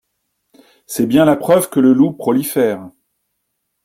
C’est 0.87 1.05
bien 1.05 1.25
la 1.25 1.35
preuve 1.35 1.69
que 1.69 1.79
le 1.79 1.93
loup 1.93 2.11
prolifère. 2.13 2.89